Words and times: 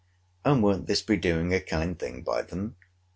And 0.43 0.63
won't 0.63 0.87
this 0.87 1.03
be 1.03 1.15
doing 1.15 1.53
a 1.53 1.59
kind 1.61 1.99
thing 1.99 2.23
by 2.23 2.41
them? 2.41 2.75